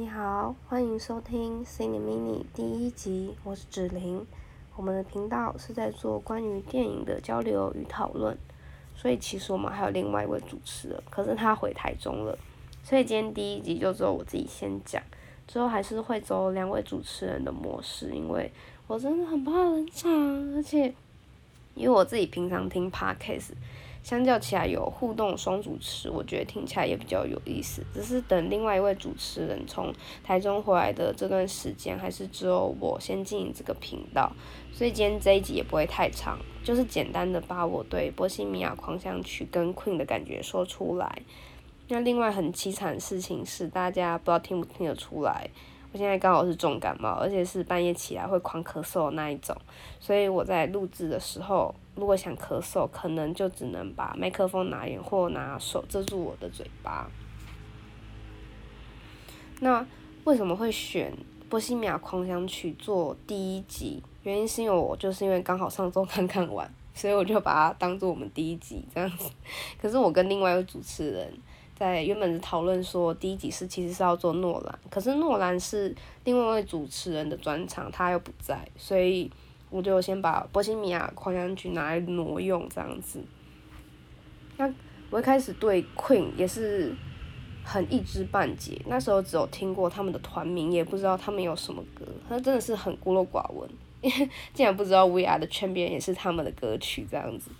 [0.00, 4.24] 你好，欢迎收听《Cine Mini》第一集，我是芷玲。
[4.76, 8.38] 我们的频道是在做关于电影的交流与讨论，
[8.94, 12.38] 所以其实我们还有另外一位主持人，可是他回台中了，
[12.84, 15.02] 所以今天第一集就只有我自己先讲，
[15.48, 18.52] 之后还是会走两位主持人的模式，因为
[18.86, 20.12] 我真的很怕冷场，
[20.54, 20.94] 而且
[21.74, 23.50] 因为我自己平常听 Podcast。
[24.02, 27.84] 相较起来有互动双主持，我觉得听起来也比较有意思。
[27.92, 29.92] 只是等另外一位主持人从
[30.24, 34.32] 台中回来的这段时间，还是只有我先经营这个频道，
[34.72, 41.22] 所以今天这一集也不会太长，就是简单的把我对《波西米亚狂想曲》跟 Queen 的感觉说出来。
[41.88, 45.48] 那另外很凄惨的事情是，大家不知道听不听得出来。
[45.90, 49.56] 我现在刚好是重感冒，而且是半夜起来会狂咳嗽那一种，
[49.98, 57.10] 所以我在录制的时候，如果想咳嗽，可能就只能把麦克风拿远或拿手遮住我的嘴巴。
[59.60, 59.84] 那
[60.24, 61.10] 为什么会选
[61.48, 64.02] 《波西米亚狂想曲》做第一集？
[64.24, 69.30] 原因是因为我就是因为刚好上周刚看完，所以我就把它当做我们第一集这样子。
[69.80, 71.32] 可是我跟另外一位主持人。
[71.78, 79.30] 在原本是讨论说第一集是其实是要做诺兰，可是诺兰是另外一位主持人的专场，他又不在，所以
[79.70, 83.22] 我就先把《波西米亚狂想曲》拿来挪用这样子。
[84.56, 84.68] 那
[85.10, 86.92] 我一开始对 Queen 也是
[87.64, 93.70] 很一知半解，那时候只有听过他们的团名，也不知道他们有什么歌，那真的是很孤陋寡闻，
[94.00, 97.52] 因 为竟然不知道 We Are 的圈边也是他们的歌曲这样子。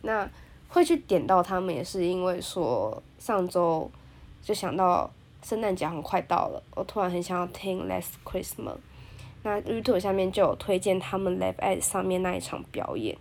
[0.00, 0.26] 那
[0.70, 3.90] 会去点到他们，也是因为说上周
[4.40, 5.10] 就想到
[5.42, 8.76] 圣诞节很快到了，我突然很想要听 Last Christmas。
[9.42, 13.16] 那 YouTube 下面就有推荐他们 Live at 上面那一场表演，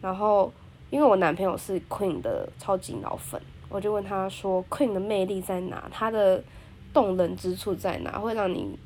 [0.00, 0.52] 然后
[0.90, 5.88] 因为我男朋友是 Queen 的超级脑粉，我就问他说 Queen 的魅力在哪？
[5.90, 6.44] 他的
[6.92, 8.18] 动人之处在哪？
[8.18, 8.78] 会让你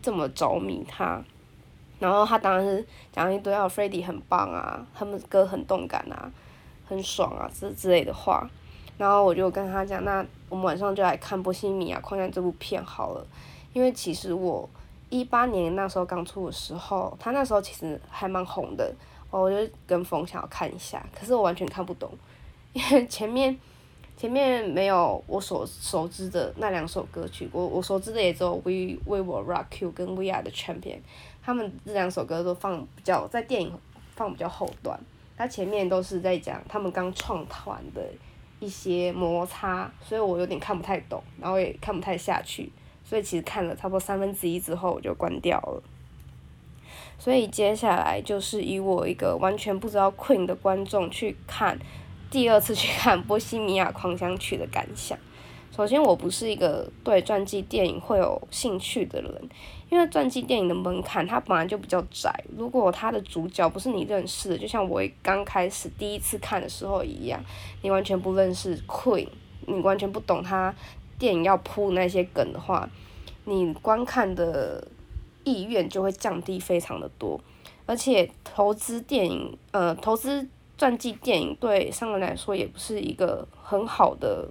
[0.00, 1.22] 这么着迷他？
[2.00, 6.32] 然后他当然是讲一堆啊，Freddie 很棒啊，他们歌很动感啊。
[6.86, 8.48] 很爽啊，之之类的话，
[8.98, 13.26] 然后我就跟他讲，那我们晚上就来看《波西米亚狂想》这部片好了，
[13.72, 14.68] 因为其实我
[15.10, 18.92] 一八年那时候刚出的时候，他那时候其实还蛮红的，
[19.30, 22.10] 哦我就跟风想要看一下，可是我完全看不懂，
[22.72, 23.58] 因 为前面
[24.16, 30.96] 前面没有我所熟知的那两首歌曲，我我熟知的也只有《We We Will Rock You》跟《We Are the Champion》，
[31.42, 33.72] 他们这两首歌都放比较在电影
[34.14, 34.98] 放比较后段。
[35.36, 38.02] 他前面都是在讲他们刚创团的
[38.60, 42.70] 一些摩擦，所以我有点看不太懂，然后也看不太下去，
[43.04, 45.82] 所以其实看了差不多三分之一之后我就关掉了。
[47.18, 51.78] 所以接下来就是以我一个完全不知道 Queen 的观众去看
[52.30, 55.18] 第二次去看《波西米亚狂想曲》的感想。
[55.74, 59.48] 首先，我不是一个对传记电影会有兴趣的人，
[59.90, 62.32] 因为传记电影的门槛它本来就比较窄。
[62.56, 67.42] 如果它的主角不是你认识的，就像我刚开始第一次看的时候一样，
[67.82, 69.26] 你完全不认识 Queen，
[69.66, 70.72] 你完全不懂他
[71.18, 72.88] 电影要铺那些梗的话，
[73.44, 74.86] 你观看的
[75.42, 77.40] 意愿就会降低非常的多。
[77.84, 80.46] 而且投资电影，呃，投资
[80.78, 84.48] 传记电影对商人来说也不是一个很好的。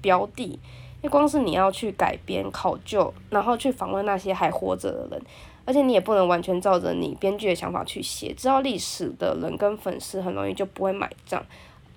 [0.00, 5.22] 标的，因为光是你要去改编、考究，然后去访问那些还活着的人，
[5.64, 8.32] 而且你也不能完全照着你编剧的想法去写。
[8.34, 11.44] 知道历史的人跟粉丝很容易就不会买账，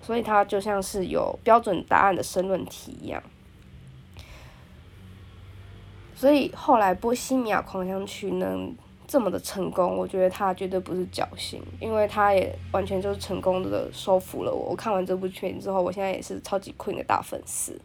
[0.00, 3.22] 所以它就像是有标准答案的申论题一样。
[6.14, 8.74] 所以后来《波西米亚狂想曲》能
[9.14, 14.70] 这么的成功，我觉得他绝对不是侥幸，因为他也完全就是成功的收服了我。
[14.70, 17.80] 我看完这部片之后，我现在也是超级 Queen 的大粉丝。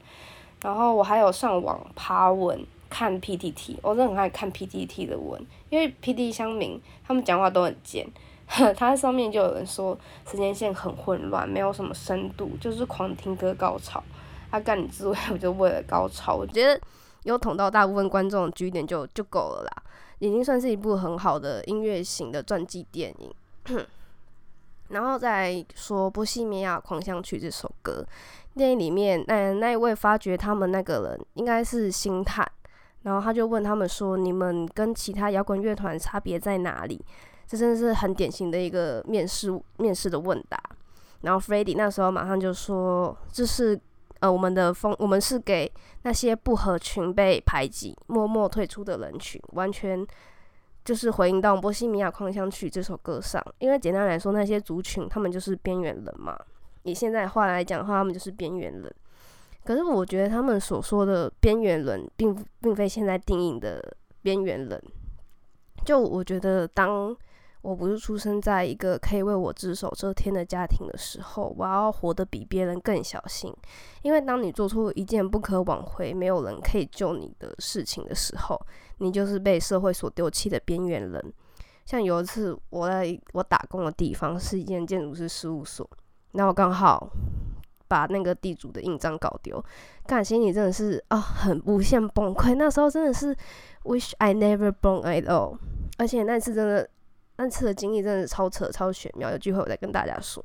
[0.63, 5.39] 然后我还有上网爬文看 PTT，我真的很爱看 PTT 的文，
[5.69, 8.07] 因为 PTT 乡民他们讲话都很贱。
[8.75, 9.95] 他上面就有人说
[10.27, 14.03] 时间线很混乱，没有什么深度，就是狂听歌高潮。
[14.49, 16.81] 他干你之位，我就为了高潮，我觉得
[17.21, 19.83] 有捅到大部分观众的据点就就够了啦。
[20.19, 23.33] 已经算是一部很好的音乐型的传记电影。
[24.89, 28.05] 然后再说《波西米亚狂想曲》这首歌，
[28.55, 32.43] 电影里面那那一位发掘他们那个人应该是星探，
[33.03, 36.99] 然后他就问他们说：“你们跟其他摇滚乐团差别在哪里？”
[37.45, 40.59] 这真的是很典型的一个面试面试的问答。
[41.21, 43.79] 然后 Freddie 那时候马上就说：“这是。”
[44.19, 45.71] 呃，我们的风，我们是给
[46.03, 50.05] 那些不合群、被排挤、默默退出的人群，完全
[50.83, 53.43] 就是回应到《波西米亚狂想曲》这首歌上。
[53.59, 56.37] 因为简单来说，那些族群他们就是边缘人嘛。
[56.83, 58.95] 以现在话来讲的话，他们就是边缘人。
[59.63, 64.81] 可是我觉得他们所说的边缘人，并并非现在定义的边缘人。
[65.85, 67.15] 就我觉得，当
[67.61, 73.53] 我不是出生在一个可以为我只手遮天的家庭的时候，我要活得比别人更小心。
[74.01, 78.57] 因为当你做出一件不可挽回、没有人可以救你的事情的时候，
[78.99, 81.33] 你就是被社会所丢弃的边缘人。
[81.85, 85.85] 像有一次，我在我打工的地方是一间建筑师事务所，
[86.31, 87.09] 然后刚好
[87.89, 89.61] 把那个地主的印章搞丢，
[90.05, 92.55] 感心里真的是啊，很无限崩溃。
[92.55, 93.35] 那时候真的是
[93.83, 95.57] wish I never born at all，
[95.97, 96.89] 而且那次真的。
[97.41, 100.43] 那次的经历真的超扯、超玄妙，有机会我再跟大家说。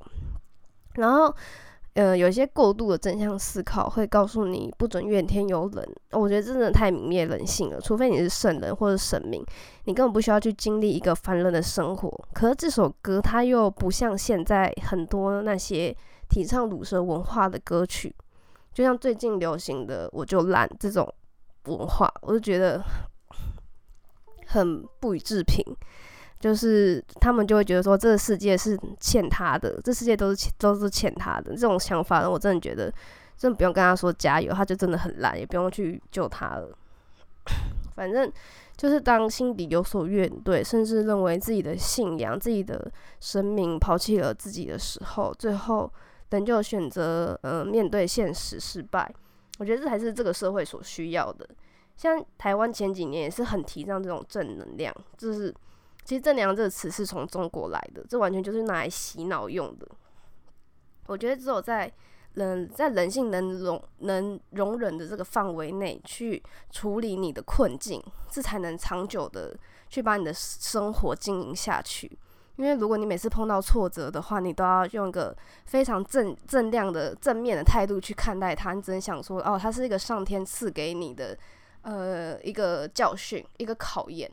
[0.94, 1.34] 然后，
[1.94, 7.80] 呃，有些过度的正向思考会告诉你不准怨天尤人，我觉得真的太泯灭人性了。
[7.80, 9.44] 除非你是圣人或者神明，
[9.86, 12.28] 你根本不需要去经历一个凡人的生活。
[12.32, 15.92] 可是这首歌它又不像现在很多那些
[16.28, 18.14] 提倡鲁蛇文化的歌曲，
[18.72, 21.12] 就像最近流行的“我就烂”这种
[21.64, 22.80] 文化，我就觉得
[24.46, 25.60] 很不予置评。
[26.44, 32.92] 就是他们就会觉得说，这个世界是欠他的，这世界都是欠都是欠他的这种想法呢，我真的觉得
[33.34, 36.76] 真的不用跟他说加油，他就真的很烂，也不用去救他了。
[37.96, 38.30] 反正
[38.76, 45.90] 就是当心底有所怨怼，甚至认为自己的信仰、自己的生命抛弃了自己的时候，最后
[46.28, 49.10] 仍旧选择呃面对现实失败。
[49.58, 51.48] 我觉得这才是这个社会所需要的。
[51.96, 55.54] 像台湾前几年也是很提倡这种正能量，就是。
[56.04, 59.88] 其实“正能量”这个词是从中国来的，这完全就是拿来洗脑用的。
[61.06, 61.90] 我觉得只有在
[62.34, 69.56] 人在人性能容能容忍的这个范围内去处理你的困境，这才能长久的
[69.88, 72.18] 去把你的生活经营下去。
[72.56, 81.36] 因为如果你每次碰到挫折的话，你都要用一个非常正正量的正面的态度去看待它，你只能想说：“哦，它是一个上天赐给你的
[81.82, 84.30] 呃一个教训，一个考验。”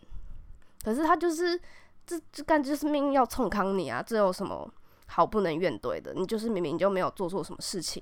[0.83, 1.59] 可是他就是
[2.05, 4.01] 这这干就是命运要冲康你啊！
[4.01, 4.67] 这有什么
[5.07, 6.13] 好不能怨怼的？
[6.13, 8.01] 你就是明明就没有做错什么事情，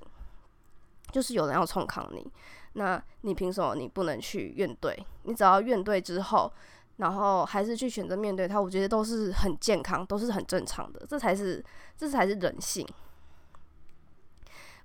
[1.11, 2.31] 就是有人要冲康你，
[2.73, 4.95] 那你凭什么你不能去怨怼？
[5.23, 6.51] 你只要怨怼之后，
[6.97, 11.63] 然后还是去选择面对他，我觉得都是很健康，都是很正常的，这才是
[11.97, 12.87] 这才是人性。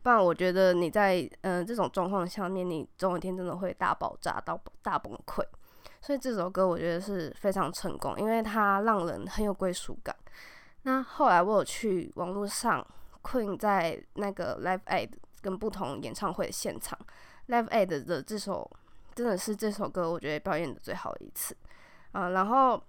[0.03, 5.43] 不然我觉得你在嗯这种状况下面，你总有一天真的会大爆炸到大崩溃。
[6.01, 10.15] 所以这首歌我觉得是非常成功，因为它让人很有归属感。
[10.83, 12.87] 那后来我有去网络上
[13.23, 15.09] Queen 在那个 Live Aid
[15.41, 16.99] 跟不同演唱会现场
[17.49, 18.71] ，Live Aid 的这首
[19.15, 21.57] 真的是这首歌我觉得表演的最好的一次
[22.13, 22.29] 啊。
[22.29, 22.83] 然后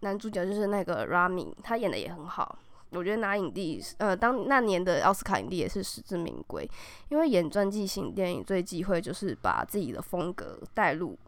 [0.00, 2.58] 男主角就是那个 Rami，他演的也很好，
[2.92, 6.66] 我觉得拿影帝呃当那年的奥斯卡影帝也是实至名归，
[7.10, 11.18] 因为演传记型电影最忌讳就是把自己的风格带入。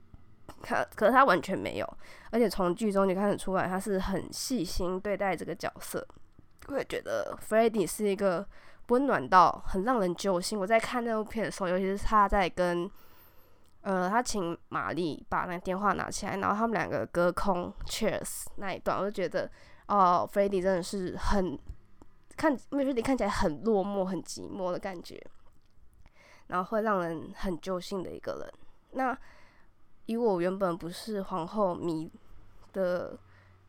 [0.62, 1.96] 可可是他完全没有，
[2.30, 6.06] 而且从剧中就看得出来，他是很细心对待这个角色。
[6.68, 8.46] 我也觉得 f r e d d y 是一个
[8.88, 10.58] 温暖到很让人揪心。
[10.58, 12.90] 我在看那部片的时候，尤其是他在跟
[13.82, 19.50] 呃他请玛丽把那电话拿起来，然后他们两个隔空 Cheers 那一段，我就觉得
[19.88, 21.58] 哦 f r e d d y 真的是很
[22.36, 25.22] 看 f r e d d y 看起来很落寞、很寂寞的感觉，
[26.46, 28.52] 然后会让人很揪心的一个人。
[28.92, 29.16] 那
[30.06, 32.10] 以我原本不是皇后迷
[32.72, 33.18] 的，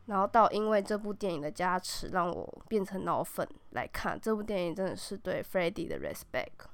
[0.06, 6.66] 然后到因为这部电影的加持，让我变成脑粉来看这部电影，真的是对 Freddie 的 respect。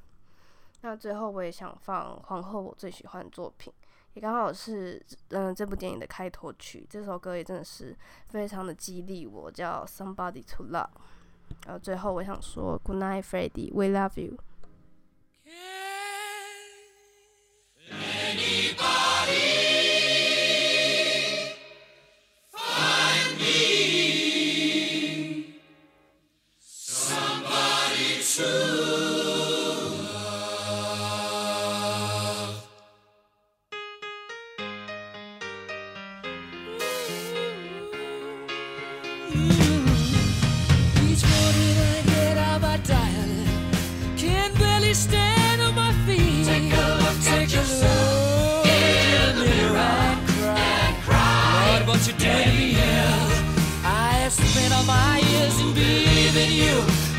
[0.80, 3.72] 那最后我也想放皇后我最喜欢的作品，
[4.14, 7.96] 也刚好是嗯这部电影的开头曲，这首歌也真的是
[8.26, 10.88] 非常的激励我，叫 Somebody to Love。
[11.66, 14.36] 然后最后我想说 Good night Freddie，We love you。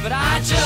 [0.03, 0.62] but I just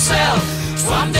[0.00, 0.40] One
[0.76, 1.19] Someday